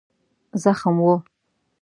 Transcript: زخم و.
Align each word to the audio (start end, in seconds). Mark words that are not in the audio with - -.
زخم 0.63 0.95
و. 1.07 1.09